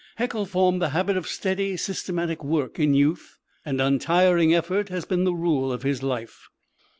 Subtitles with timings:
[0.17, 5.25] Haeckel formed the habit of steady, systematic work in youth, and untiring effort has been
[5.25, 6.47] the rule of his life.